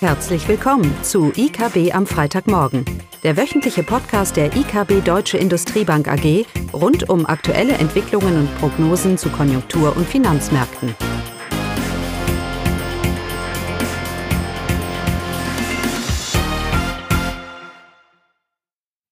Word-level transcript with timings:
Herzlich 0.00 0.46
willkommen 0.46 0.94
zu 1.02 1.32
IKB 1.34 1.94
am 1.94 2.06
Freitagmorgen, 2.06 2.84
der 3.22 3.38
wöchentliche 3.38 3.82
Podcast 3.82 4.36
der 4.36 4.54
IKB 4.54 5.02
Deutsche 5.02 5.38
Industriebank 5.38 6.06
AG 6.06 6.44
rund 6.74 7.08
um 7.08 7.24
aktuelle 7.24 7.72
Entwicklungen 7.72 8.40
und 8.40 8.58
Prognosen 8.58 9.16
zu 9.16 9.30
Konjunktur- 9.30 9.96
und 9.96 10.06
Finanzmärkten. 10.06 10.94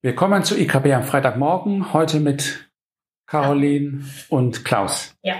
Willkommen 0.02 0.44
zu 0.44 0.54
IKB 0.58 0.92
am 0.92 1.04
Freitagmorgen, 1.04 1.94
heute 1.94 2.20
mit 2.20 2.68
Caroline 3.26 4.04
und 4.28 4.64
Klaus. 4.64 5.14
Ja, 5.22 5.34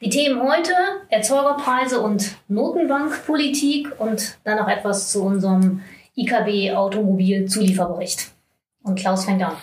die 0.00 0.10
Themen 0.10 0.42
heute 0.42 0.72
Erzeugerpreise 1.08 2.00
und 2.00 2.36
Notenbankpolitik 2.48 4.00
und 4.00 4.38
dann 4.44 4.58
noch 4.58 4.68
etwas 4.68 5.12
zu 5.12 5.22
unserem 5.22 5.82
IKB 6.16 6.72
Automobilzulieferbericht. 6.74 8.32
Und 8.82 8.98
Klaus 8.98 9.24
fängt 9.24 9.42
an. 9.42 9.56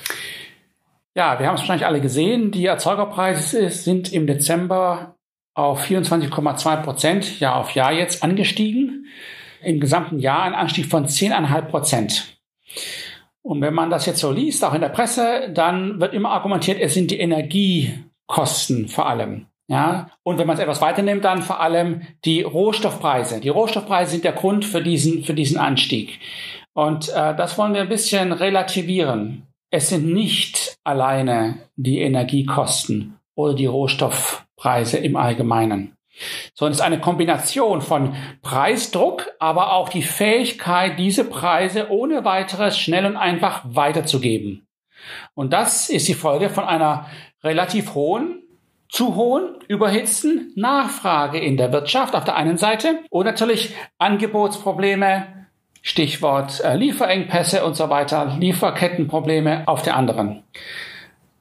Ja, 1.15 1.39
wir 1.39 1.47
haben 1.47 1.55
es 1.55 1.61
wahrscheinlich 1.61 1.87
alle 1.87 1.99
gesehen. 1.99 2.51
Die 2.51 2.65
Erzeugerpreise 2.65 3.69
sind 3.69 4.13
im 4.13 4.27
Dezember 4.27 5.15
auf 5.55 5.83
24,2 5.83 6.83
Prozent 6.83 7.39
Jahr 7.39 7.55
auf 7.55 7.71
Jahr 7.71 7.91
jetzt 7.91 8.23
angestiegen. 8.23 9.07
Im 9.63 9.79
gesamten 9.79 10.19
Jahr 10.19 10.43
ein 10.43 10.53
Anstieg 10.53 10.85
von 10.85 11.07
10,5 11.07 11.61
Prozent. 11.63 12.37
Und 13.47 13.61
wenn 13.61 13.73
man 13.73 13.89
das 13.89 14.05
jetzt 14.05 14.19
so 14.19 14.29
liest, 14.29 14.65
auch 14.65 14.73
in 14.73 14.81
der 14.81 14.89
Presse, 14.89 15.49
dann 15.53 16.01
wird 16.01 16.13
immer 16.13 16.31
argumentiert, 16.31 16.81
es 16.81 16.93
sind 16.93 17.11
die 17.11 17.19
Energiekosten 17.21 18.89
vor 18.89 19.07
allem. 19.07 19.45
Ja, 19.69 20.09
und 20.23 20.37
wenn 20.37 20.47
man 20.47 20.57
es 20.57 20.61
etwas 20.61 20.81
weiter 20.81 21.01
nimmt, 21.01 21.23
dann 21.23 21.41
vor 21.41 21.61
allem 21.61 22.01
die 22.25 22.41
Rohstoffpreise. 22.41 23.39
Die 23.39 23.47
Rohstoffpreise 23.47 24.11
sind 24.11 24.25
der 24.25 24.33
Grund 24.33 24.65
für 24.65 24.81
diesen, 24.81 25.23
für 25.23 25.33
diesen 25.33 25.57
Anstieg. 25.57 26.19
Und 26.73 27.07
äh, 27.07 27.35
das 27.37 27.57
wollen 27.57 27.73
wir 27.73 27.81
ein 27.81 27.89
bisschen 27.89 28.33
relativieren. 28.33 29.47
Es 29.71 29.89
sind 29.89 30.11
nicht 30.13 30.77
alleine 30.83 31.59
die 31.77 31.99
Energiekosten 31.99 33.17
oder 33.33 33.53
die 33.53 33.65
Rohstoffpreise 33.65 34.97
im 34.97 35.15
Allgemeinen 35.15 35.96
sondern 36.53 36.71
es 36.71 36.79
ist 36.79 36.85
eine 36.85 36.99
Kombination 36.99 37.81
von 37.81 38.15
Preisdruck, 38.41 39.27
aber 39.39 39.73
auch 39.73 39.89
die 39.89 40.01
Fähigkeit, 40.01 40.97
diese 40.97 41.23
Preise 41.23 41.89
ohne 41.89 42.25
weiteres 42.25 42.77
schnell 42.77 43.05
und 43.05 43.17
einfach 43.17 43.61
weiterzugeben. 43.65 44.67
Und 45.33 45.53
das 45.53 45.89
ist 45.89 46.07
die 46.07 46.13
Folge 46.13 46.49
von 46.49 46.63
einer 46.63 47.07
relativ 47.43 47.93
hohen, 47.93 48.43
zu 48.89 49.15
hohen, 49.15 49.55
überhitzten 49.67 50.53
Nachfrage 50.55 51.39
in 51.39 51.57
der 51.57 51.71
Wirtschaft 51.71 52.15
auf 52.15 52.23
der 52.23 52.35
einen 52.35 52.57
Seite 52.57 52.99
und 53.09 53.25
natürlich 53.25 53.75
Angebotsprobleme, 53.97 55.27
Stichwort 55.81 56.61
äh, 56.63 56.75
Lieferengpässe 56.75 57.65
und 57.65 57.75
so 57.75 57.89
weiter, 57.89 58.37
Lieferkettenprobleme 58.39 59.67
auf 59.67 59.81
der 59.81 59.95
anderen. 59.95 60.43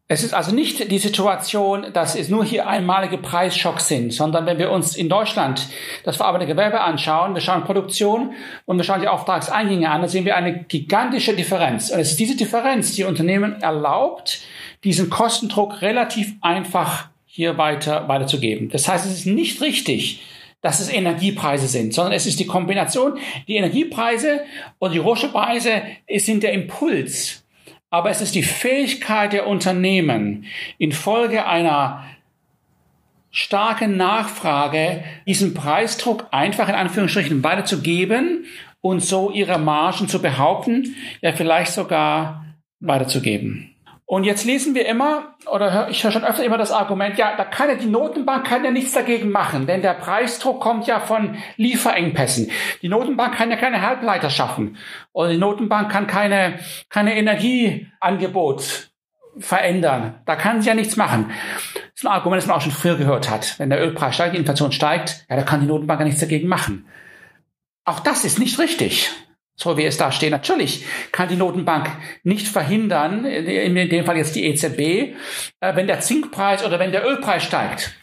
Es 0.09 0.23
ist 0.23 0.35
also 0.35 0.55
nicht 0.55 0.93
die 0.93 0.99
Situation, 0.99 1.87
dass 1.93 2.15
es 2.15 2.29
nur 2.29 2.45
hier 2.45 2.69
einmalige 2.69 3.19
Preisschocks 3.19 3.89
sind, 3.89 4.13
sondern 4.13 4.47
wenn 4.47 4.57
wir 4.57 4.71
uns 4.71 4.95
in 4.95 5.09
Deutschland 5.09 5.67
das 6.05 6.17
verarbeitende 6.17 6.55
Gewerbe 6.55 6.81
anschauen, 6.81 7.35
wir 7.35 7.41
schauen 7.41 7.65
Produktion 7.65 8.33
und 8.67 8.77
wir 8.77 8.85
schauen 8.85 9.01
die 9.01 9.09
Auftragseingänge 9.09 9.91
an, 9.91 10.03
dann 10.03 10.09
sehen 10.09 10.25
wir 10.25 10.37
eine 10.37 10.63
gigantische 10.63 11.35
Differenz. 11.35 11.91
Und 11.91 11.99
es 11.99 12.13
ist 12.13 12.21
diese 12.21 12.37
Differenz, 12.37 12.93
die 12.93 13.03
Unternehmen 13.03 13.61
erlaubt, 13.63 14.43
diesen 14.85 15.11
Kostendruck 15.11 15.83
relativ 15.83 16.35
einfach 16.41 17.09
hier 17.27 17.59
weiter, 17.59 18.07
weiterzugeben. 18.07 18.69
Das 18.69 18.87
heißt, 18.87 19.07
es 19.07 19.13
ist 19.13 19.27
nicht 19.27 19.61
richtig, 19.61 20.23
dass 20.61 20.79
es 20.79 20.89
Energiepreise 20.89 21.67
sind, 21.67 21.93
sondern 21.93 22.13
es 22.13 22.27
ist 22.27 22.39
die 22.39 22.47
Kombination. 22.47 23.19
Die 23.49 23.57
Energiepreise 23.57 24.43
und 24.79 24.95
die 24.95 24.99
Rohstoffpreise 24.99 25.83
sind 26.17 26.45
der 26.45 26.53
Impuls 26.53 27.43
aber 27.91 28.11
es 28.11 28.21
ist 28.21 28.35
die 28.35 28.43
Fähigkeit 28.43 29.33
der 29.33 29.47
Unternehmen 29.47 30.47
infolge 30.79 31.47
einer 31.47 32.05
starken 33.31 33.97
Nachfrage 33.97 35.05
diesen 35.27 35.55
Preisdruck 35.55 36.27
einfach 36.31 36.69
in 36.69 36.75
Anführungsstrichen 36.75 37.45
weiterzugeben 37.45 38.47
und 38.81 39.01
so 39.01 39.31
ihre 39.31 39.59
Margen 39.59 40.09
zu 40.09 40.23
behaupten, 40.23 40.97
ja 41.21 41.33
vielleicht 41.33 41.73
sogar 41.73 42.47
weiterzugeben. 42.81 43.76
Und 44.09 44.23
jetzt 44.23 44.45
lesen 44.45 44.77
wir 44.77 44.87
immer, 44.87 45.35
oder 45.51 45.89
ich 45.91 46.05
höre 46.05 46.13
schon 46.13 46.25
öfter 46.25 46.45
immer 46.45 46.59
das 46.59 46.71
Argument, 46.71 47.19
ja, 47.19 47.37
da 47.37 47.45
kann 47.45 47.69
ja 47.69 47.75
die 47.75 47.87
Notenbank 47.87 48.47
kann 48.47 48.65
ja 48.65 48.71
nichts 48.71 48.93
dagegen 48.93 49.31
machen, 49.33 49.67
denn 49.67 49.83
der 49.83 49.95
Preisdruck 49.95 50.61
kommt 50.61 50.87
ja 50.87 51.01
von 51.01 51.37
Lieferengpässen. 51.57 52.53
Die 52.83 52.89
Notenbank 52.89 53.35
kann 53.35 53.51
ja 53.51 53.57
keine 53.57 53.83
Halbleiter 53.83 54.31
schaffen. 54.31 54.77
Oder 55.13 55.31
die 55.31 55.39
Notenbank 55.39 55.91
kann 55.91 56.07
keine, 56.07 56.61
keine 56.89 57.17
Energieangebot 57.17 58.91
verändern. 59.39 60.23
Da 60.25 60.37
kann 60.37 60.63
sie 60.63 60.69
ja 60.69 60.75
nichts 60.75 60.97
machen. 60.97 61.33
Das 61.75 61.83
ist 61.97 62.07
ein 62.07 62.13
Argument, 62.13 62.41
das 62.41 62.47
man 62.47 62.59
auch 62.59 62.63
schon 62.63 62.71
früher 62.71 62.97
gehört 62.97 63.29
hat. 63.29 63.59
Wenn 63.59 63.71
der 63.71 63.83
Ölpreis 63.83 64.15
steigt, 64.15 64.35
die 64.35 64.39
Inflation 64.39 64.71
steigt, 64.71 65.27
ja, 65.29 65.35
da 65.35 65.43
kann 65.43 65.63
die 65.63 65.67
Notenbank 65.67 65.99
ja 65.99 66.07
nichts 66.07 66.21
dagegen 66.21 66.47
machen. 66.47 66.87
Auch 67.85 67.99
das 67.99 68.25
ist 68.25 68.39
nicht 68.39 68.61
richtig 68.61 69.11
so 69.57 69.77
wie 69.77 69.85
es 69.85 69.97
da 69.97 70.13
steht. 70.13 70.31
Natürlich 70.31 70.85
kann 71.13 71.29
die 71.29 71.37
Notenbank 71.37 71.91
nicht 72.23 72.47
verhindern, 72.47 73.25
in 73.25 73.75
dem 73.75 74.05
Fall 74.05 74.17
jetzt 74.17 74.37
die 74.37 74.45
EZB, 74.45 74.81
äh, 75.61 75.75
wenn 75.75 75.87
der 75.87 76.01
Zinkpreis 76.01 76.65
oder 76.65 76.79
wenn 76.79 76.93
der 76.93 77.07
Ölpreis 77.07 77.43
steigt. 77.43 77.97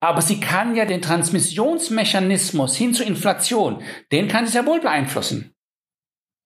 Aber 0.00 0.20
sie 0.20 0.40
kann 0.40 0.74
ja 0.74 0.84
den 0.84 1.00
Transmissionsmechanismus 1.00 2.76
hin 2.76 2.92
zur 2.92 3.06
Inflation, 3.06 3.82
den 4.10 4.28
kann 4.28 4.46
sie 4.46 4.52
sehr 4.52 4.66
wohl 4.66 4.80
beeinflussen. 4.80 5.54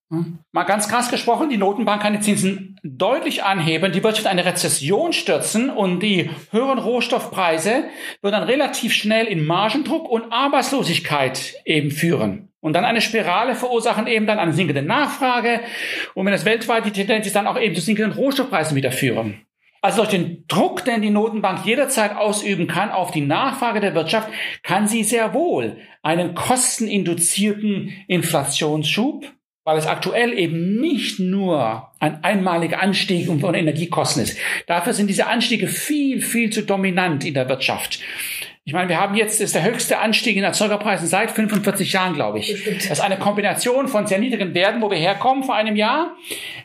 Hm? 0.09 0.39
Mal 0.53 0.63
ganz 0.63 0.87
krass 0.87 1.09
gesprochen, 1.09 1.49
die 1.49 1.57
Notenbank 1.57 2.01
kann 2.01 2.13
die 2.13 2.21
Zinsen 2.21 2.79
deutlich 2.83 3.43
anheben, 3.43 3.91
die 3.91 4.03
Wirtschaft 4.03 4.27
eine 4.27 4.45
Rezession 4.45 5.11
stürzen 5.11 5.69
und 5.69 5.99
die 5.99 6.29
höheren 6.51 6.79
Rohstoffpreise 6.79 7.85
würden 8.21 8.33
dann 8.33 8.43
relativ 8.43 8.93
schnell 8.93 9.25
in 9.25 9.45
Margendruck 9.45 10.09
und 10.09 10.31
Arbeitslosigkeit 10.31 11.55
eben 11.65 11.91
führen. 11.91 12.49
Und 12.67 12.73
dann 12.73 12.85
eine 12.85 13.01
Spirale 13.01 13.55
verursachen 13.55 14.07
eben 14.07 14.27
dann 14.27 14.39
eine 14.39 14.53
sinkende 14.53 14.81
Nachfrage. 14.81 15.61
Und 16.13 16.25
wenn 16.25 16.33
das 16.33 16.45
weltweit 16.45 16.85
die 16.85 16.91
Tendenz 16.91 17.25
ist, 17.25 17.35
dann 17.35 17.47
auch 17.47 17.59
eben 17.59 17.73
zu 17.73 17.81
sinkenden 17.81 18.11
Rohstoffpreisen 18.11 18.75
wieder 18.75 18.91
führen. 18.91 19.41
Also 19.81 19.99
durch 19.99 20.09
den 20.09 20.43
Druck, 20.47 20.83
den 20.83 21.01
die 21.01 21.09
Notenbank 21.09 21.65
jederzeit 21.65 22.15
ausüben 22.17 22.67
kann 22.67 22.89
auf 22.89 23.11
die 23.11 23.21
Nachfrage 23.21 23.79
der 23.79 23.95
Wirtschaft, 23.95 24.27
kann 24.61 24.87
sie 24.87 25.03
sehr 25.03 25.33
wohl 25.33 25.77
einen 26.01 26.35
kosteninduzierten 26.35 27.93
Inflationsschub, 28.07 29.31
weil 29.63 29.77
es 29.77 29.87
aktuell 29.87 30.37
eben 30.37 30.81
nicht 30.81 31.19
nur 31.19 31.91
ein 31.99 32.23
einmaliger 32.23 32.81
Anstieg 32.81 33.27
von 33.27 33.53
Energiekosten 33.53 34.23
ist. 34.23 34.37
Dafür 34.65 34.93
sind 34.93 35.07
diese 35.07 35.27
Anstiege 35.27 35.67
viel, 35.67 36.21
viel 36.21 36.49
zu 36.49 36.63
dominant 36.63 37.23
in 37.23 37.33
der 37.33 37.47
Wirtschaft. 37.47 37.99
Ich 38.67 38.73
meine, 38.73 38.89
wir 38.89 38.99
haben 38.99 39.15
jetzt, 39.15 39.39
das 39.39 39.45
ist 39.45 39.55
der 39.55 39.63
höchste 39.63 39.99
Anstieg 39.99 40.35
in 40.35 40.43
Erzeugerpreisen 40.43 41.07
seit 41.07 41.31
45 41.31 41.93
Jahren, 41.93 42.13
glaube 42.13 42.39
ich. 42.39 42.65
Das 42.65 42.85
ist 42.87 42.99
eine 42.99 43.17
Kombination 43.17 43.87
von 43.87 44.07
sehr 44.07 44.19
niedrigen 44.19 44.53
Werten, 44.53 44.81
wo 44.81 44.91
wir 44.91 44.97
herkommen 44.97 45.45
vor 45.45 45.55
einem 45.55 45.77
Jahr. 45.77 46.17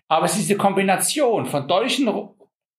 Aber 0.09 0.27
es 0.27 0.33
ist 0.33 0.41
diese 0.41 0.57
Kombination 0.57 1.47
von 1.47 1.69
deutschen 1.69 2.11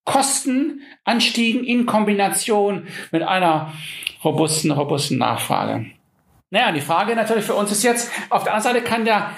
Kostenanstiegen 0.03 1.63
in 1.63 1.85
Kombination 1.85 2.85
mit 3.13 3.23
einer 3.23 3.71
robusten, 4.25 4.71
robusten 4.71 5.19
Nachfrage. 5.19 5.85
Naja, 6.49 6.73
die 6.73 6.81
Frage 6.81 7.15
natürlich 7.15 7.45
für 7.45 7.55
uns 7.55 7.71
ist 7.71 7.83
jetzt, 7.83 8.11
auf 8.29 8.43
der 8.43 8.53
anderen 8.53 8.73
Seite 8.73 8.85
kann 8.85 9.05
der, 9.05 9.31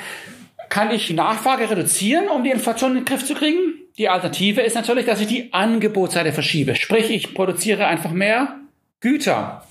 kann 0.70 0.90
ich 0.90 1.06
die 1.06 1.14
Nachfrage 1.14 1.70
reduzieren, 1.70 2.28
um 2.30 2.44
die 2.44 2.50
Inflation 2.50 2.94
in 2.94 2.98
den 2.98 3.06
Griff 3.06 3.24
zu 3.24 3.36
kriegen? 3.36 3.76
Die 4.00 4.10
Alternative 4.10 4.62
ist 4.62 4.74
natürlich, 4.74 5.06
dass 5.06 5.22
ich 5.22 5.28
die 5.28 5.54
Angebotsseite 5.54 6.34
verschiebe. 6.34 6.74
Sprich, 6.74 7.12
ich 7.12 7.36
produziere 7.36 7.86
einfach 7.86 8.10
mehr 8.10 8.62
Güter. 9.06 9.62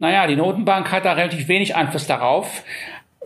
Naja, 0.00 0.26
die 0.26 0.34
Notenbank 0.34 0.90
hat 0.90 1.04
da 1.04 1.12
relativ 1.12 1.46
wenig 1.46 1.76
Einfluss 1.76 2.08
darauf. 2.08 2.64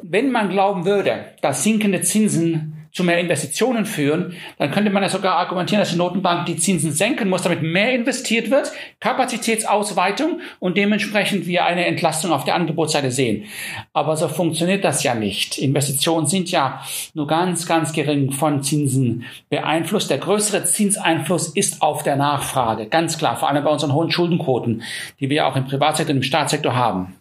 Wenn 0.02 0.30
man 0.30 0.50
glauben 0.50 0.84
würde, 0.84 1.32
dass 1.40 1.64
sinkende 1.64 2.02
Zinsen 2.02 2.85
zu 2.96 3.04
mehr 3.04 3.18
Investitionen 3.18 3.84
führen, 3.84 4.36
dann 4.58 4.70
könnte 4.70 4.90
man 4.90 5.02
ja 5.02 5.10
sogar 5.10 5.36
argumentieren, 5.36 5.80
dass 5.80 5.90
die 5.90 5.98
Notenbank 5.98 6.46
die 6.46 6.56
Zinsen 6.56 6.92
senken 6.92 7.28
muss, 7.28 7.42
damit 7.42 7.60
mehr 7.60 7.92
investiert 7.92 8.50
wird, 8.50 8.72
Kapazitätsausweitung 9.00 10.40
und 10.60 10.78
dementsprechend 10.78 11.46
wir 11.46 11.66
eine 11.66 11.84
Entlastung 11.84 12.32
auf 12.32 12.44
der 12.44 12.54
Angebotsseite 12.54 13.10
sehen. 13.10 13.44
Aber 13.92 14.16
so 14.16 14.28
funktioniert 14.28 14.82
das 14.82 15.02
ja 15.02 15.14
nicht. 15.14 15.58
Investitionen 15.58 16.26
sind 16.26 16.50
ja 16.50 16.80
nur 17.12 17.26
ganz, 17.26 17.66
ganz 17.66 17.92
gering 17.92 18.32
von 18.32 18.62
Zinsen 18.62 19.26
beeinflusst. 19.50 20.08
Der 20.08 20.16
größere 20.16 20.64
Zinseinfluss 20.64 21.48
ist 21.48 21.82
auf 21.82 22.02
der 22.02 22.16
Nachfrage. 22.16 22.86
Ganz 22.86 23.18
klar, 23.18 23.36
vor 23.36 23.50
allem 23.50 23.62
bei 23.62 23.70
unseren 23.70 23.92
hohen 23.92 24.10
Schuldenquoten, 24.10 24.82
die 25.20 25.28
wir 25.28 25.46
auch 25.46 25.56
im 25.56 25.66
Privatsektor 25.66 26.14
und 26.14 26.20
im 26.20 26.22
Staatssektor 26.22 26.74
haben. 26.74 27.14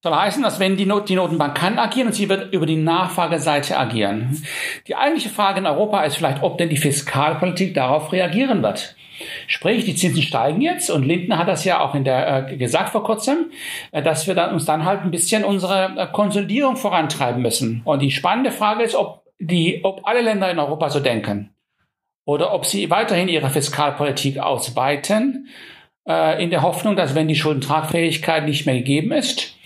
Soll 0.00 0.14
heißen, 0.14 0.44
dass 0.44 0.60
wenn 0.60 0.76
die, 0.76 0.86
Not 0.86 1.08
die 1.08 1.16
Notenbank 1.16 1.56
kann 1.56 1.76
agieren 1.76 2.06
und 2.06 2.12
sie 2.12 2.28
wird 2.28 2.52
über 2.52 2.66
die 2.66 2.76
Nachfrageseite 2.76 3.76
agieren. 3.76 4.40
Die 4.86 4.94
eigentliche 4.94 5.28
Frage 5.28 5.58
in 5.58 5.66
Europa 5.66 6.04
ist 6.04 6.16
vielleicht, 6.16 6.42
ob 6.44 6.56
denn 6.56 6.68
die 6.68 6.76
Fiskalpolitik 6.76 7.74
darauf 7.74 8.12
reagieren 8.12 8.62
wird. 8.62 8.94
Sprich, 9.48 9.84
die 9.84 9.96
Zinsen 9.96 10.22
steigen 10.22 10.60
jetzt 10.60 10.88
und 10.88 11.04
Lindner 11.04 11.38
hat 11.38 11.48
das 11.48 11.64
ja 11.64 11.80
auch 11.80 11.96
in 11.96 12.04
der 12.04 12.48
äh, 12.48 12.56
gesagt 12.56 12.90
vor 12.90 13.02
kurzem, 13.02 13.50
äh, 13.90 14.00
dass 14.00 14.28
wir 14.28 14.36
dann, 14.36 14.52
uns 14.52 14.66
dann 14.66 14.84
halt 14.84 15.02
ein 15.02 15.10
bisschen 15.10 15.42
unsere 15.42 15.94
äh, 15.96 16.06
Konsolidierung 16.12 16.76
vorantreiben 16.76 17.42
müssen. 17.42 17.82
Und 17.84 18.00
die 18.00 18.12
spannende 18.12 18.52
Frage 18.52 18.84
ist, 18.84 18.94
ob 18.94 19.24
die, 19.40 19.80
ob 19.82 20.06
alle 20.06 20.20
Länder 20.20 20.48
in 20.48 20.60
Europa 20.60 20.90
so 20.90 21.00
denken 21.00 21.50
oder 22.24 22.52
ob 22.52 22.66
sie 22.66 22.88
weiterhin 22.90 23.26
ihre 23.26 23.50
Fiskalpolitik 23.50 24.38
ausweiten, 24.38 25.48
äh, 26.08 26.42
in 26.42 26.50
der 26.50 26.62
Hoffnung, 26.62 26.96
dass 26.96 27.14
wenn 27.14 27.28
die 27.28 27.36
Schuldentragfähigkeit 27.36 28.44
nicht 28.44 28.66
mehr 28.66 28.76
gegeben 28.76 29.12
ist, 29.12 29.56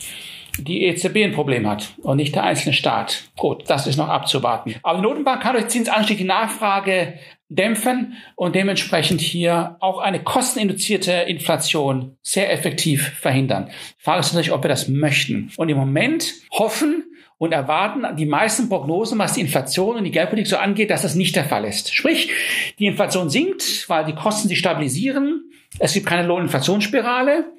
die 0.58 0.84
EZB 0.84 1.24
ein 1.24 1.32
Problem 1.32 1.66
hat 1.68 1.94
und 2.02 2.16
nicht 2.16 2.34
der 2.34 2.44
einzelne 2.44 2.74
Staat. 2.74 3.24
Gut, 3.36 3.64
das 3.68 3.86
ist 3.86 3.96
noch 3.96 4.08
abzuwarten. 4.08 4.74
Aber 4.82 4.98
die 4.98 5.02
Notenbank 5.02 5.42
kann 5.42 5.54
durch 5.54 5.68
Zinsanstieg 5.68 6.18
die 6.18 6.24
Nachfrage 6.24 7.14
dämpfen 7.48 8.14
und 8.34 8.54
dementsprechend 8.54 9.20
hier 9.20 9.76
auch 9.80 9.98
eine 9.98 10.22
kosteninduzierte 10.22 11.12
Inflation 11.12 12.16
sehr 12.22 12.52
effektiv 12.52 13.08
verhindern. 13.08 13.68
Die 13.98 14.02
Frage 14.02 14.20
ist 14.20 14.32
natürlich, 14.32 14.52
ob 14.52 14.64
wir 14.64 14.68
das 14.68 14.88
möchten. 14.88 15.50
Und 15.56 15.68
im 15.68 15.76
Moment 15.76 16.32
hoffen 16.50 17.04
und 17.38 17.52
erwarten 17.52 18.04
die 18.16 18.26
meisten 18.26 18.68
Prognosen, 18.68 19.18
was 19.18 19.34
die 19.34 19.40
Inflation 19.40 19.96
und 19.96 20.04
die 20.04 20.12
Geldpolitik 20.12 20.46
so 20.46 20.56
angeht, 20.56 20.90
dass 20.90 21.02
das 21.02 21.14
nicht 21.14 21.34
der 21.34 21.44
Fall 21.44 21.64
ist. 21.64 21.94
Sprich, 21.94 22.30
die 22.78 22.86
Inflation 22.86 23.30
sinkt, 23.30 23.88
weil 23.88 24.04
die 24.04 24.14
Kosten 24.14 24.48
sich 24.48 24.58
stabilisieren. 24.58 25.50
Es 25.78 25.92
gibt 25.92 26.06
keine 26.06 26.26
Lohninflationsspirale. 26.26 27.52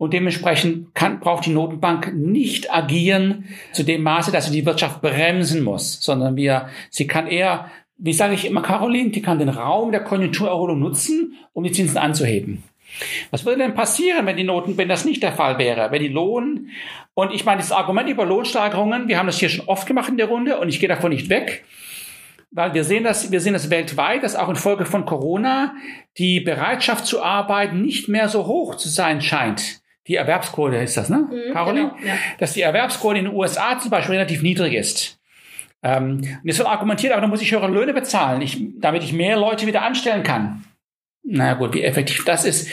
Und 0.00 0.14
dementsprechend 0.14 0.94
kann, 0.94 1.20
braucht 1.20 1.44
die 1.44 1.50
Notenbank 1.50 2.14
nicht 2.14 2.72
agieren 2.72 3.44
zu 3.72 3.82
dem 3.82 4.02
Maße, 4.02 4.32
dass 4.32 4.46
sie 4.46 4.52
die 4.52 4.64
Wirtschaft 4.64 5.02
bremsen 5.02 5.62
muss, 5.62 6.00
sondern 6.00 6.36
wir, 6.36 6.70
sie 6.88 7.06
kann 7.06 7.26
eher, 7.26 7.70
wie 7.98 8.14
sage 8.14 8.32
ich 8.32 8.46
immer, 8.46 8.62
Caroline, 8.62 9.10
die 9.10 9.20
kann 9.20 9.38
den 9.38 9.50
Raum 9.50 9.92
der 9.92 10.02
Konjunkturerholung 10.02 10.78
nutzen, 10.78 11.34
um 11.52 11.64
die 11.64 11.72
Zinsen 11.72 11.98
anzuheben. 11.98 12.64
Was 13.30 13.44
würde 13.44 13.58
denn 13.58 13.74
passieren, 13.74 14.24
wenn 14.24 14.38
die 14.38 14.44
Noten, 14.44 14.78
wenn 14.78 14.88
das 14.88 15.04
nicht 15.04 15.22
der 15.22 15.32
Fall 15.32 15.58
wäre, 15.58 15.90
wenn 15.90 16.00
die 16.00 16.08
Lohn 16.08 16.70
und 17.12 17.34
ich 17.34 17.44
meine, 17.44 17.60
das 17.60 17.70
Argument 17.70 18.08
über 18.08 18.24
Lohnsteigerungen, 18.24 19.06
wir 19.06 19.18
haben 19.18 19.26
das 19.26 19.38
hier 19.38 19.50
schon 19.50 19.68
oft 19.68 19.86
gemacht 19.86 20.08
in 20.08 20.16
der 20.16 20.28
Runde 20.28 20.58
und 20.60 20.70
ich 20.70 20.80
gehe 20.80 20.88
davon 20.88 21.10
nicht 21.10 21.28
weg, 21.28 21.62
weil 22.50 22.72
wir 22.72 22.84
sehen 22.84 23.04
das, 23.04 23.30
wir 23.30 23.42
sehen 23.42 23.52
das 23.52 23.68
weltweit, 23.68 24.22
dass 24.22 24.34
auch 24.34 24.48
infolge 24.48 24.86
von 24.86 25.04
Corona 25.04 25.74
die 26.16 26.40
Bereitschaft 26.40 27.04
zu 27.04 27.22
arbeiten 27.22 27.82
nicht 27.82 28.08
mehr 28.08 28.30
so 28.30 28.46
hoch 28.46 28.76
zu 28.76 28.88
sein 28.88 29.20
scheint 29.20 29.79
die 30.10 30.16
Erwerbsquote 30.16 30.76
ist 30.76 30.96
das, 30.96 31.08
ne, 31.08 31.28
mhm, 31.30 31.52
Caroline? 31.52 31.92
Genau, 31.96 32.08
ja. 32.08 32.18
Dass 32.38 32.52
die 32.52 32.62
Erwerbsquote 32.62 33.18
in 33.18 33.26
den 33.26 33.34
USA 33.34 33.78
zum 33.78 33.92
Beispiel 33.92 34.16
relativ 34.16 34.42
niedrig 34.42 34.74
ist. 34.74 35.20
Ähm, 35.84 36.16
und 36.16 36.44
jetzt 36.44 36.58
wird 36.58 36.68
argumentiert, 36.68 37.12
aber 37.12 37.20
dann 37.20 37.30
muss 37.30 37.40
ich 37.40 37.52
höhere 37.52 37.68
Löhne 37.68 37.94
bezahlen, 37.94 38.42
ich, 38.42 38.60
damit 38.80 39.04
ich 39.04 39.12
mehr 39.12 39.36
Leute 39.36 39.68
wieder 39.68 39.82
anstellen 39.82 40.24
kann. 40.24 40.64
Na 41.22 41.54
gut, 41.54 41.74
wie 41.74 41.84
effektiv 41.84 42.24
das 42.24 42.44
ist, 42.44 42.68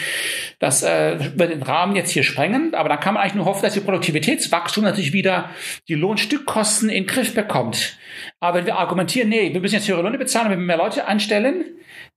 das 0.58 0.82
äh, 0.82 1.20
wird 1.36 1.52
den 1.52 1.62
Rahmen 1.62 1.96
jetzt 1.96 2.10
hier 2.10 2.24
sprengen, 2.24 2.74
aber 2.74 2.90
dann 2.90 3.00
kann 3.00 3.14
man 3.14 3.22
eigentlich 3.22 3.36
nur 3.36 3.46
hoffen, 3.46 3.62
dass 3.62 3.76
die 3.76 3.82
Produktivitätswachstum 3.82 4.84
natürlich 4.84 5.14
wieder 5.14 5.52
die 5.88 5.94
Lohnstückkosten 5.94 6.90
in 6.90 7.04
den 7.04 7.08
Griff 7.08 7.36
bekommt. 7.36 8.00
Aber 8.40 8.58
wenn 8.58 8.66
wir 8.66 8.78
argumentieren, 8.78 9.30
nee, 9.30 9.54
wir 9.54 9.62
müssen 9.62 9.76
jetzt 9.76 9.88
höhere 9.88 10.02
Löhne 10.02 10.18
bezahlen, 10.18 10.50
wenn 10.50 10.60
wir 10.60 10.66
mehr 10.66 10.78
Leute 10.78 11.06
anstellen, 11.06 11.66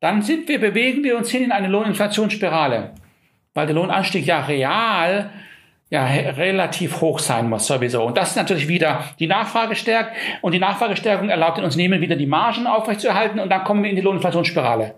dann 0.00 0.22
sind 0.22 0.48
wir, 0.48 0.58
bewegen 0.60 1.04
wir 1.04 1.18
uns 1.18 1.30
hin 1.30 1.44
in 1.44 1.52
eine 1.52 1.68
Lohninflationsspirale 1.68 2.94
weil 3.54 3.66
der 3.66 3.74
Lohnanstieg 3.74 4.26
ja 4.26 4.40
real 4.40 5.30
ja 5.90 6.04
relativ 6.04 7.00
hoch 7.00 7.18
sein 7.18 7.48
muss 7.48 7.66
sowieso. 7.66 8.04
Und 8.04 8.16
das 8.16 8.30
ist 8.30 8.36
natürlich 8.36 8.68
wieder 8.68 9.04
die 9.18 9.26
Nachfrage 9.26 9.74
stärkt 9.74 10.16
und 10.40 10.52
die 10.52 10.60
Nachfragestärkung 10.60 11.28
erlaubt 11.28 11.58
den 11.58 11.64
Unternehmen 11.64 12.00
wieder 12.00 12.16
die 12.16 12.26
Margen 12.26 12.66
aufrechtzuerhalten 12.66 13.40
und 13.40 13.50
dann 13.50 13.64
kommen 13.64 13.82
wir 13.82 13.90
in 13.90 13.96
die 13.96 14.02
Lohninflationsspirale. 14.02 14.94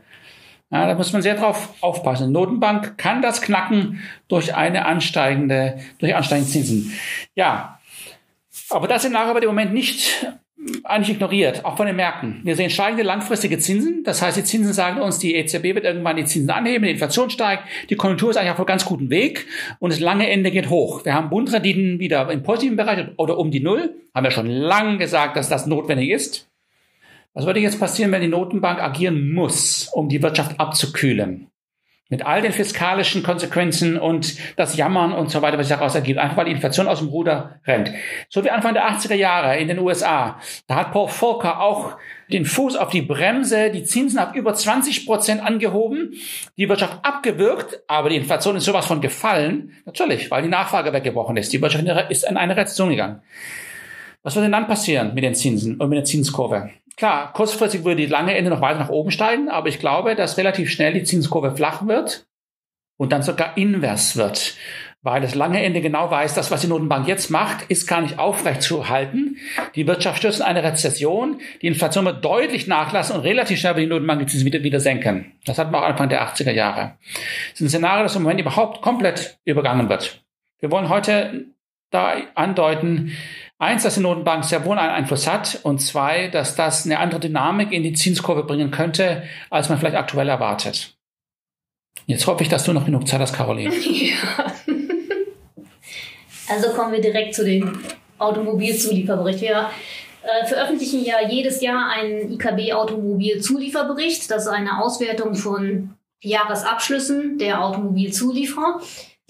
Ja, 0.70 0.86
da 0.86 0.94
muss 0.94 1.12
man 1.12 1.22
sehr 1.22 1.34
drauf 1.34 1.74
aufpassen. 1.82 2.32
Notenbank 2.32 2.96
kann 2.96 3.20
das 3.20 3.42
knacken 3.42 4.02
durch 4.28 4.54
eine 4.54 4.86
ansteigende, 4.86 5.78
durch 5.98 6.14
ansteigende 6.14 6.50
Zinsen. 6.50 6.92
Ja, 7.34 7.78
aber 8.70 8.88
das 8.88 9.02
sind 9.02 9.16
aber 9.16 9.42
im 9.42 9.48
Moment 9.48 9.72
nicht 9.72 10.26
eigentlich 10.84 11.16
ignoriert, 11.16 11.64
auch 11.64 11.76
von 11.76 11.86
den 11.86 11.96
Märkten. 11.96 12.40
Wir 12.44 12.56
sehen 12.56 12.70
steigende 12.70 13.02
langfristige 13.02 13.58
Zinsen. 13.58 14.04
Das 14.04 14.22
heißt, 14.22 14.36
die 14.36 14.44
Zinsen 14.44 14.72
sagen 14.72 15.00
uns, 15.00 15.18
die 15.18 15.34
EZB 15.34 15.74
wird 15.74 15.84
irgendwann 15.84 16.16
die 16.16 16.24
Zinsen 16.24 16.50
anheben, 16.50 16.84
die 16.84 16.90
Inflation 16.90 17.30
steigt, 17.30 17.64
die 17.90 17.96
Konjunktur 17.96 18.30
ist 18.30 18.36
eigentlich 18.36 18.52
auf 18.52 18.58
einem 18.58 18.66
ganz 18.66 18.84
guten 18.84 19.10
Weg 19.10 19.46
und 19.78 19.92
das 19.92 20.00
lange 20.00 20.28
Ende 20.28 20.50
geht 20.50 20.70
hoch. 20.70 21.04
Wir 21.04 21.14
haben 21.14 21.30
Bundrenditen 21.30 21.98
wieder 21.98 22.30
im 22.30 22.42
positiven 22.42 22.76
Bereich 22.76 23.06
oder 23.16 23.38
um 23.38 23.50
die 23.50 23.60
Null. 23.60 23.94
Haben 24.14 24.24
wir 24.24 24.30
schon 24.30 24.46
lange 24.46 24.98
gesagt, 24.98 25.36
dass 25.36 25.48
das 25.48 25.66
notwendig 25.66 26.10
ist. 26.10 26.48
Was 27.34 27.46
würde 27.46 27.60
jetzt 27.60 27.80
passieren, 27.80 28.12
wenn 28.12 28.20
die 28.20 28.28
Notenbank 28.28 28.80
agieren 28.80 29.32
muss, 29.32 29.88
um 29.92 30.08
die 30.08 30.22
Wirtschaft 30.22 30.60
abzukühlen? 30.60 31.51
Mit 32.12 32.26
all 32.26 32.42
den 32.42 32.52
fiskalischen 32.52 33.22
Konsequenzen 33.22 33.98
und 33.98 34.36
das 34.56 34.76
Jammern 34.76 35.14
und 35.14 35.30
so 35.30 35.40
weiter, 35.40 35.56
was 35.56 35.68
sich 35.68 35.74
daraus 35.74 35.94
ergibt, 35.94 36.18
einfach 36.18 36.36
weil 36.36 36.44
die 36.44 36.50
Inflation 36.50 36.86
aus 36.86 36.98
dem 36.98 37.08
Ruder 37.08 37.58
rennt. 37.66 37.90
So 38.28 38.44
wie 38.44 38.50
Anfang 38.50 38.74
der 38.74 38.86
80er 38.86 39.14
Jahre 39.14 39.56
in 39.56 39.68
den 39.68 39.78
USA. 39.78 40.38
Da 40.66 40.74
hat 40.74 40.92
Paul 40.92 41.08
Volcker 41.08 41.62
auch 41.62 41.96
den 42.30 42.44
Fuß 42.44 42.76
auf 42.76 42.90
die 42.90 43.00
Bremse, 43.00 43.70
die 43.70 43.84
Zinsen 43.84 44.18
auf 44.18 44.34
über 44.34 44.52
20 44.52 45.06
Prozent 45.06 45.42
angehoben, 45.42 46.12
die 46.58 46.68
Wirtschaft 46.68 46.98
abgewürgt, 47.02 47.80
aber 47.88 48.10
die 48.10 48.16
Inflation 48.16 48.56
ist 48.56 48.66
sowas 48.66 48.84
von 48.84 49.00
gefallen. 49.00 49.72
Natürlich, 49.86 50.30
weil 50.30 50.42
die 50.42 50.50
Nachfrage 50.50 50.92
weggebrochen 50.92 51.38
ist. 51.38 51.50
Die 51.54 51.62
Wirtschaft 51.62 52.10
ist 52.10 52.28
in 52.28 52.36
eine 52.36 52.54
Rezession 52.54 52.90
gegangen. 52.90 53.22
Was 54.22 54.34
wird 54.34 54.44
denn 54.44 54.52
dann 54.52 54.66
passieren 54.66 55.14
mit 55.14 55.24
den 55.24 55.34
Zinsen 55.34 55.80
und 55.80 55.88
mit 55.88 55.96
der 55.96 56.04
Zinskurve? 56.04 56.68
Klar, 57.02 57.32
kurzfristig 57.32 57.82
würde 57.82 57.96
die 57.96 58.06
lange 58.06 58.36
Ende 58.36 58.48
noch 58.48 58.60
weiter 58.60 58.78
nach 58.78 58.88
oben 58.88 59.10
steigen, 59.10 59.48
aber 59.48 59.66
ich 59.66 59.80
glaube, 59.80 60.14
dass 60.14 60.38
relativ 60.38 60.70
schnell 60.70 60.92
die 60.92 61.02
Zinskurve 61.02 61.56
flach 61.56 61.84
wird 61.88 62.28
und 62.96 63.10
dann 63.10 63.24
sogar 63.24 63.56
invers 63.56 64.16
wird. 64.16 64.54
Weil 65.00 65.20
das 65.20 65.34
lange 65.34 65.60
Ende 65.64 65.80
genau 65.80 66.12
weiß, 66.12 66.34
das, 66.34 66.52
was 66.52 66.60
die 66.60 66.68
Notenbank 66.68 67.08
jetzt 67.08 67.28
macht, 67.28 67.64
ist 67.68 67.88
gar 67.88 68.02
nicht 68.02 68.20
aufrecht 68.20 68.62
zu 68.62 68.88
halten. 68.88 69.36
Die 69.74 69.88
Wirtschaft 69.88 70.18
stürzt 70.18 70.38
in 70.38 70.46
eine 70.46 70.62
Rezession, 70.62 71.40
die 71.60 71.66
Inflation 71.66 72.04
wird 72.04 72.24
deutlich 72.24 72.68
nachlassen 72.68 73.16
und 73.16 73.22
relativ 73.22 73.58
schnell 73.58 73.74
wird 73.74 73.86
die 73.86 73.90
Notenbank 73.90 74.20
die 74.20 74.26
Zinsen 74.26 74.46
wieder, 74.46 74.62
wieder 74.62 74.78
senken. 74.78 75.32
Das 75.44 75.58
hatten 75.58 75.72
wir 75.72 75.80
auch 75.80 75.88
Anfang 75.88 76.08
der 76.08 76.24
80er 76.24 76.52
Jahre. 76.52 76.98
Das 77.50 77.54
ist 77.54 77.62
ein 77.62 77.68
Szenario, 77.68 78.04
das 78.04 78.14
im 78.14 78.22
Moment 78.22 78.38
überhaupt 78.38 78.80
komplett 78.80 79.40
übergangen 79.44 79.88
wird. 79.88 80.22
Wir 80.60 80.70
wollen 80.70 80.88
heute 80.88 81.46
da 81.92 82.16
andeuten, 82.34 83.12
Eins, 83.62 83.84
dass 83.84 83.94
die 83.94 84.00
Notenbank 84.00 84.42
sehr 84.44 84.64
wohl 84.64 84.76
einen 84.76 84.90
Einfluss 84.90 85.28
hat 85.28 85.60
und 85.62 85.78
zwei, 85.78 86.26
dass 86.26 86.56
das 86.56 86.84
eine 86.84 86.98
andere 86.98 87.20
Dynamik 87.20 87.70
in 87.70 87.84
die 87.84 87.92
Zinskurve 87.92 88.42
bringen 88.42 88.72
könnte, 88.72 89.22
als 89.50 89.68
man 89.68 89.78
vielleicht 89.78 89.94
aktuell 89.94 90.28
erwartet. 90.28 90.96
Jetzt 92.06 92.26
hoffe 92.26 92.42
ich, 92.42 92.48
dass 92.48 92.64
du 92.64 92.72
noch 92.72 92.86
genug 92.86 93.06
Zeit 93.06 93.20
hast, 93.20 93.34
Caroline. 93.34 93.72
Ja. 93.84 94.14
Also 96.48 96.70
kommen 96.70 96.90
wir 96.92 97.00
direkt 97.00 97.36
zu 97.36 97.44
dem 97.44 97.78
Automobilzulieferbericht. 98.18 99.40
Wir 99.40 99.70
äh, 100.24 100.44
veröffentlichen 100.44 101.04
ja 101.04 101.26
jedes 101.30 101.60
Jahr 101.60 101.88
einen 101.88 102.32
IKB-Automobilzulieferbericht. 102.32 104.28
Das 104.28 104.46
ist 104.46 104.48
eine 104.48 104.82
Auswertung 104.82 105.36
von 105.36 105.94
Jahresabschlüssen 106.20 107.38
der 107.38 107.62
Automobilzulieferer. 107.64 108.80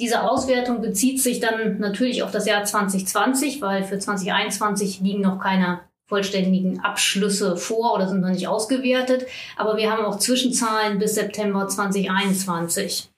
Diese 0.00 0.22
Auswertung 0.22 0.80
bezieht 0.80 1.20
sich 1.20 1.40
dann 1.40 1.78
natürlich 1.78 2.22
auf 2.22 2.30
das 2.30 2.46
Jahr 2.46 2.64
2020, 2.64 3.60
weil 3.60 3.84
für 3.84 3.98
2021 3.98 5.00
liegen 5.00 5.20
noch 5.20 5.38
keine 5.38 5.80
vollständigen 6.06 6.80
Abschlüsse 6.80 7.56
vor 7.56 7.94
oder 7.94 8.08
sind 8.08 8.20
noch 8.20 8.28
nicht 8.28 8.48
ausgewertet. 8.48 9.26
Aber 9.56 9.76
wir 9.76 9.90
haben 9.90 10.04
auch 10.04 10.18
Zwischenzahlen 10.18 10.98
bis 10.98 11.14
September 11.14 11.68
2021. 11.68 13.08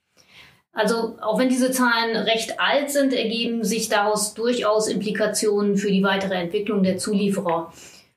Also 0.73 1.17
auch 1.21 1.39
wenn 1.39 1.49
diese 1.49 1.71
Zahlen 1.71 2.17
recht 2.17 2.61
alt 2.61 2.91
sind, 2.91 3.13
ergeben 3.13 3.65
sich 3.65 3.89
daraus 3.89 4.35
durchaus 4.35 4.89
Implikationen 4.89 5.77
für 5.77 5.91
die 5.91 6.03
weitere 6.03 6.35
Entwicklung 6.35 6.83
der 6.83 6.99
Zulieferer. 6.99 7.73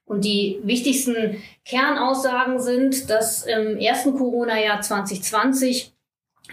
Und 0.05 0.25
die 0.25 0.59
wichtigsten 0.63 1.41
Kernaussagen 1.65 2.59
sind, 2.59 3.09
dass 3.09 3.45
im 3.45 3.77
ersten 3.77 4.15
Corona-Jahr 4.15 4.81
2020 4.81 5.93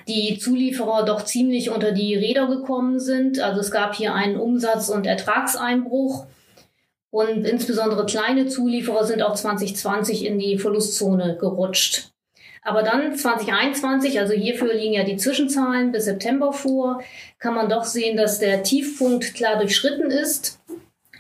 die 0.09 0.39
Zulieferer 0.39 1.05
doch 1.05 1.25
ziemlich 1.25 1.71
unter 1.71 1.93
die 1.93 2.15
Räder 2.15 2.47
gekommen 2.47 3.01
sind. 3.01 3.41
Also 3.41 3.61
es 3.61 3.71
gab 3.71 3.95
hier 3.95 4.15
einen 4.15 4.37
Umsatz- 4.37 4.89
und 4.89 5.07
Ertragseinbruch. 5.07 6.27
Und 7.11 7.45
insbesondere 7.45 8.07
kleine 8.07 8.49
Zulieferer 8.49 9.05
sind 9.05 9.23
auch 9.23 9.35
2020 9.35 10.27
in 10.27 10.39
die 10.39 10.59
Verlustzone 10.59 11.37
gerutscht. 11.39 12.11
Aber 12.67 12.83
dann 12.83 13.15
2021, 13.15 14.19
also 14.19 14.33
hierfür 14.33 14.73
liegen 14.73 14.95
ja 14.95 15.05
die 15.05 15.19
Zwischenzahlen 15.19 15.93
bis 15.93 16.07
September 16.07 16.53
vor, 16.53 17.03
kann 17.39 17.55
man 17.55 17.69
doch 17.69 17.85
sehen, 17.85 18.17
dass 18.17 18.39
der 18.39 18.63
Tiefpunkt 18.63 19.35
klar 19.35 19.59
durchschritten 19.59 20.11
ist. 20.11 20.59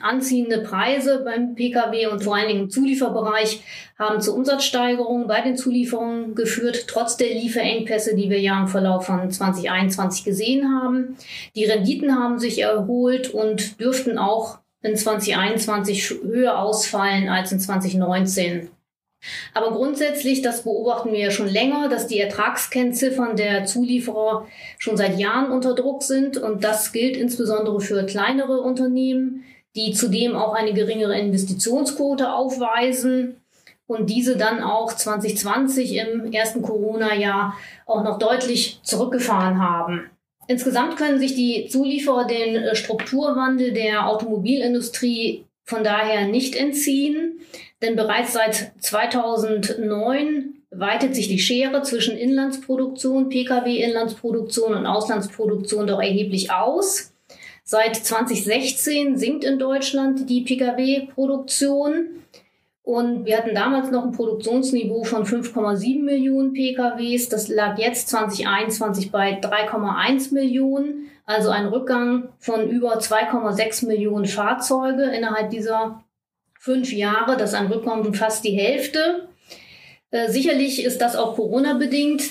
Anziehende 0.04 0.58
Preise 0.58 1.22
beim 1.24 1.54
Pkw 1.54 2.06
und 2.06 2.22
vor 2.22 2.36
allen 2.36 2.48
Dingen 2.48 2.60
im 2.64 2.70
Zulieferbereich 2.70 3.62
haben 3.98 4.20
zu 4.20 4.34
Umsatzsteigerungen 4.34 5.26
bei 5.26 5.40
den 5.40 5.56
Zulieferungen 5.56 6.34
geführt, 6.34 6.86
trotz 6.86 7.16
der 7.16 7.28
Lieferengpässe, 7.28 8.14
die 8.14 8.30
wir 8.30 8.40
ja 8.40 8.60
im 8.60 8.68
Verlauf 8.68 9.06
von 9.06 9.30
2021 9.30 10.24
gesehen 10.24 10.68
haben. 10.74 11.16
Die 11.56 11.64
Renditen 11.64 12.14
haben 12.14 12.38
sich 12.38 12.60
erholt 12.60 13.30
und 13.30 13.80
dürften 13.80 14.18
auch 14.18 14.58
in 14.82 14.96
2021 14.96 16.10
höher 16.22 16.58
ausfallen 16.58 17.28
als 17.28 17.52
in 17.52 17.60
2019. 17.60 18.68
Aber 19.54 19.70
grundsätzlich, 19.72 20.42
das 20.42 20.64
beobachten 20.64 21.12
wir 21.12 21.18
ja 21.18 21.30
schon 21.30 21.48
länger, 21.48 21.88
dass 21.88 22.06
die 22.06 22.20
Ertragskennziffern 22.20 23.36
der 23.36 23.64
Zulieferer 23.64 24.46
schon 24.78 24.96
seit 24.96 25.18
Jahren 25.18 25.50
unter 25.50 25.74
Druck 25.74 26.02
sind. 26.02 26.36
Und 26.36 26.64
das 26.64 26.92
gilt 26.92 27.16
insbesondere 27.16 27.80
für 27.80 28.04
kleinere 28.04 28.60
Unternehmen, 28.60 29.44
die 29.76 29.92
zudem 29.92 30.36
auch 30.36 30.54
eine 30.54 30.72
geringere 30.72 31.18
Investitionsquote 31.18 32.32
aufweisen 32.32 33.36
und 33.86 34.08
diese 34.08 34.36
dann 34.36 34.62
auch 34.62 34.92
2020 34.92 35.96
im 35.96 36.32
ersten 36.32 36.62
Corona-Jahr 36.62 37.56
auch 37.86 38.02
noch 38.02 38.18
deutlich 38.18 38.80
zurückgefahren 38.82 39.58
haben. 39.58 40.10
Insgesamt 40.46 40.96
können 40.96 41.18
sich 41.18 41.34
die 41.34 41.68
Zulieferer 41.68 42.26
den 42.26 42.56
äh, 42.56 42.74
Strukturwandel 42.74 43.72
der 43.72 44.08
Automobilindustrie 44.08 45.44
von 45.64 45.82
daher 45.82 46.28
nicht 46.28 46.54
entziehen, 46.54 47.40
denn 47.80 47.96
bereits 47.96 48.34
seit 48.34 48.72
2009 48.80 50.54
weitet 50.70 51.14
sich 51.14 51.28
die 51.28 51.38
Schere 51.38 51.82
zwischen 51.82 52.18
Inlandsproduktion, 52.18 53.30
Pkw-Inlandsproduktion 53.30 54.74
und 54.74 54.86
Auslandsproduktion 54.86 55.86
doch 55.86 56.00
erheblich 56.00 56.50
aus. 56.52 57.13
Seit 57.66 57.96
2016 57.96 59.16
sinkt 59.16 59.42
in 59.42 59.58
Deutschland 59.58 60.28
die 60.28 60.42
Pkw-Produktion. 60.42 62.08
Und 62.82 63.24
wir 63.24 63.38
hatten 63.38 63.54
damals 63.54 63.90
noch 63.90 64.04
ein 64.04 64.12
Produktionsniveau 64.12 65.04
von 65.04 65.24
5,7 65.24 66.02
Millionen 66.02 66.52
PKWs. 66.52 67.30
Das 67.30 67.48
lag 67.48 67.78
jetzt 67.78 68.10
2021 68.10 69.10
bei 69.10 69.40
3,1 69.40 70.34
Millionen. 70.34 71.08
Also 71.24 71.48
ein 71.48 71.64
Rückgang 71.64 72.28
von 72.38 72.68
über 72.68 72.98
2,6 72.98 73.86
Millionen 73.86 74.26
Fahrzeuge 74.26 75.04
innerhalb 75.04 75.48
dieser 75.48 76.04
fünf 76.60 76.92
Jahre. 76.92 77.38
Das 77.38 77.54
ist 77.54 77.58
ein 77.58 77.72
Rückgang 77.72 78.04
von 78.04 78.12
fast 78.12 78.44
die 78.44 78.50
Hälfte. 78.50 79.28
Äh, 80.14 80.30
sicherlich 80.30 80.82
ist 80.84 81.00
das 81.00 81.16
auch 81.16 81.34
Corona-bedingt. 81.34 82.22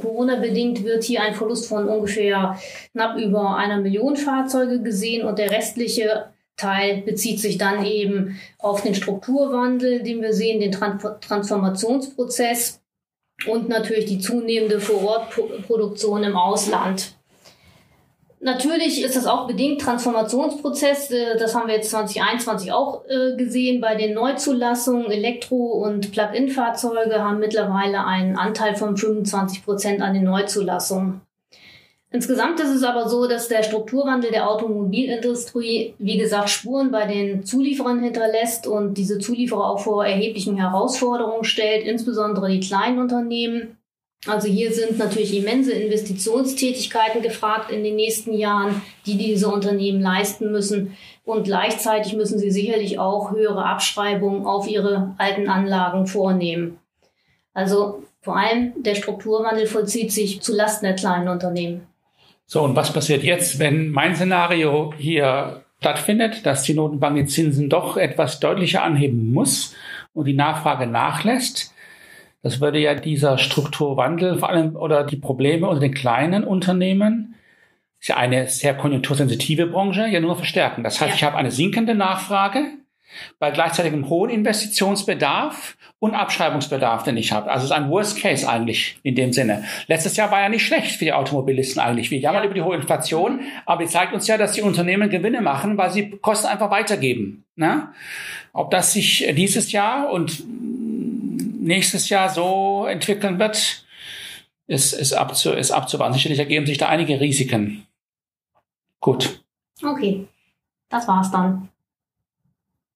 Corona-bedingt 0.00 0.84
wird 0.84 1.02
hier 1.02 1.22
ein 1.22 1.34
Verlust 1.34 1.66
von 1.66 1.88
ungefähr 1.88 2.56
knapp 2.92 3.18
über 3.18 3.56
einer 3.56 3.80
Million 3.80 4.16
Fahrzeuge 4.16 4.80
gesehen 4.80 5.26
und 5.26 5.40
der 5.40 5.50
restliche 5.50 6.26
Teil 6.56 7.02
bezieht 7.02 7.40
sich 7.40 7.58
dann 7.58 7.84
eben 7.84 8.38
auf 8.58 8.82
den 8.82 8.94
Strukturwandel, 8.94 10.04
den 10.04 10.22
wir 10.22 10.32
sehen, 10.32 10.60
den 10.60 10.70
Transformationsprozess 10.70 12.80
und 13.48 13.68
natürlich 13.68 14.04
die 14.04 14.20
zunehmende 14.20 14.78
Vorortproduktion 14.78 16.22
im 16.22 16.36
Ausland. 16.36 17.16
Natürlich 18.44 19.04
ist 19.04 19.14
das 19.14 19.26
auch 19.26 19.46
bedingt 19.46 19.80
Transformationsprozess. 19.80 21.12
Äh, 21.12 21.38
das 21.38 21.54
haben 21.54 21.68
wir 21.68 21.76
jetzt 21.76 21.90
2021 21.90 22.72
auch 22.72 23.04
äh, 23.08 23.36
gesehen 23.36 23.80
bei 23.80 23.94
den 23.94 24.14
Neuzulassungen. 24.14 25.12
Elektro- 25.12 25.84
und 25.84 26.10
Plug-in-Fahrzeuge 26.10 27.22
haben 27.22 27.38
mittlerweile 27.38 28.04
einen 28.04 28.36
Anteil 28.36 28.74
von 28.74 28.96
25 28.96 29.64
Prozent 29.64 30.02
an 30.02 30.14
den 30.14 30.24
Neuzulassungen. 30.24 31.20
Insgesamt 32.10 32.58
ist 32.58 32.70
es 32.70 32.82
aber 32.82 33.08
so, 33.08 33.28
dass 33.28 33.46
der 33.46 33.62
Strukturwandel 33.62 34.32
der 34.32 34.50
Automobilindustrie, 34.50 35.94
wie 35.98 36.18
gesagt, 36.18 36.50
Spuren 36.50 36.90
bei 36.90 37.06
den 37.06 37.44
Zulieferern 37.44 38.02
hinterlässt 38.02 38.66
und 38.66 38.94
diese 38.94 39.20
Zulieferer 39.20 39.70
auch 39.70 39.80
vor 39.80 40.04
erheblichen 40.04 40.56
Herausforderungen 40.56 41.44
stellt, 41.44 41.86
insbesondere 41.86 42.50
die 42.50 42.60
kleinen 42.60 42.98
Unternehmen. 42.98 43.78
Also 44.26 44.46
hier 44.46 44.72
sind 44.72 44.98
natürlich 44.98 45.36
immense 45.36 45.72
Investitionstätigkeiten 45.72 47.22
gefragt 47.22 47.72
in 47.72 47.82
den 47.82 47.96
nächsten 47.96 48.34
Jahren, 48.34 48.80
die 49.04 49.16
diese 49.16 49.48
Unternehmen 49.48 50.00
leisten 50.00 50.52
müssen. 50.52 50.96
Und 51.24 51.44
gleichzeitig 51.44 52.14
müssen 52.14 52.38
sie 52.38 52.52
sicherlich 52.52 53.00
auch 53.00 53.32
höhere 53.32 53.64
Abschreibungen 53.64 54.46
auf 54.46 54.68
ihre 54.68 55.14
alten 55.18 55.48
Anlagen 55.48 56.06
vornehmen. 56.06 56.78
Also 57.52 58.04
vor 58.20 58.36
allem 58.36 58.72
der 58.82 58.94
Strukturwandel 58.94 59.66
vollzieht 59.66 60.12
sich 60.12 60.40
zu 60.40 60.54
Lasten 60.54 60.86
der 60.86 60.94
kleinen 60.94 61.28
Unternehmen. 61.28 61.86
So, 62.46 62.62
und 62.62 62.76
was 62.76 62.92
passiert 62.92 63.24
jetzt, 63.24 63.58
wenn 63.58 63.90
mein 63.90 64.14
Szenario 64.14 64.94
hier 64.96 65.64
stattfindet, 65.80 66.46
dass 66.46 66.62
die 66.62 66.74
Notenbank 66.74 67.16
die 67.16 67.26
Zinsen 67.26 67.68
doch 67.68 67.96
etwas 67.96 68.38
deutlicher 68.38 68.84
anheben 68.84 69.32
muss 69.32 69.74
und 70.14 70.26
die 70.26 70.34
Nachfrage 70.34 70.86
nachlässt? 70.86 71.74
Das 72.42 72.60
würde 72.60 72.78
ja 72.78 72.94
dieser 72.94 73.38
Strukturwandel 73.38 74.38
vor 74.38 74.48
allem 74.48 74.76
oder 74.76 75.04
die 75.04 75.16
Probleme 75.16 75.68
unter 75.68 75.80
den 75.80 75.94
kleinen 75.94 76.44
Unternehmen, 76.44 77.36
ist 78.00 78.08
ja 78.08 78.16
eine 78.16 78.48
sehr 78.48 78.74
konjunktursensitive 78.74 79.66
Branche, 79.66 80.08
ja 80.08 80.18
nur 80.18 80.36
verstärken. 80.36 80.82
Das 80.82 81.00
heißt, 81.00 81.10
ja. 81.10 81.14
ich 81.14 81.24
habe 81.24 81.36
eine 81.36 81.52
sinkende 81.52 81.94
Nachfrage 81.94 82.64
bei 83.38 83.50
gleichzeitigem 83.50 84.08
hohen 84.08 84.30
Investitionsbedarf 84.30 85.76
und 85.98 86.14
Abschreibungsbedarf, 86.14 87.04
den 87.04 87.16
ich 87.16 87.30
habe. 87.30 87.50
Also 87.50 87.64
es 87.64 87.70
ist 87.70 87.76
ein 87.76 87.90
Worst 87.90 88.18
Case 88.20 88.48
eigentlich 88.48 88.98
in 89.02 89.14
dem 89.14 89.32
Sinne. 89.32 89.64
Letztes 89.86 90.16
Jahr 90.16 90.30
war 90.30 90.40
ja 90.40 90.48
nicht 90.48 90.66
schlecht 90.66 90.96
für 90.96 91.04
die 91.04 91.12
Automobilisten 91.12 91.80
eigentlich. 91.80 92.10
Wir 92.10 92.18
jammern 92.18 92.42
ja. 92.42 92.46
über 92.46 92.54
die 92.54 92.62
hohe 92.62 92.74
Inflation, 92.74 93.40
aber 93.66 93.84
die 93.84 93.90
zeigt 93.90 94.12
uns 94.12 94.26
ja, 94.26 94.36
dass 94.36 94.52
die 94.52 94.62
Unternehmen 94.62 95.10
Gewinne 95.10 95.40
machen, 95.40 95.78
weil 95.78 95.90
sie 95.90 96.10
Kosten 96.10 96.48
einfach 96.48 96.70
weitergeben. 96.70 97.44
Ne? 97.54 97.88
Ob 98.52 98.70
das 98.70 98.92
sich 98.92 99.32
dieses 99.36 99.70
Jahr 99.72 100.10
und 100.10 100.42
nächstes 101.62 102.08
Jahr 102.08 102.28
so 102.28 102.86
entwickeln 102.86 103.38
wird, 103.38 103.84
ist, 104.66 104.92
ist, 104.92 105.12
abzu, 105.12 105.52
ist 105.52 105.70
abzuwarten. 105.70 106.14
Sicherlich 106.14 106.38
ergeben 106.38 106.66
sich 106.66 106.78
da 106.78 106.88
einige 106.88 107.20
Risiken. 107.20 107.86
Gut. 109.00 109.42
Okay, 109.82 110.26
das 110.88 111.08
war's 111.08 111.30
dann. 111.30 111.68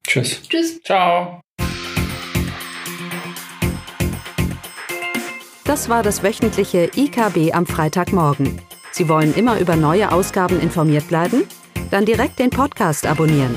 Tschüss. 0.06 0.42
Tschüss. 0.48 0.80
Ciao. 0.82 1.40
Das 5.64 5.88
war 5.88 6.04
das 6.04 6.22
wöchentliche 6.22 6.90
IKB 6.94 7.52
am 7.52 7.66
Freitagmorgen. 7.66 8.60
Sie 8.92 9.08
wollen 9.08 9.34
immer 9.34 9.58
über 9.58 9.74
neue 9.74 10.12
Ausgaben 10.12 10.60
informiert 10.60 11.08
bleiben? 11.08 11.42
Dann 11.90 12.04
direkt 12.04 12.38
den 12.38 12.50
Podcast 12.50 13.04
abonnieren. 13.04 13.56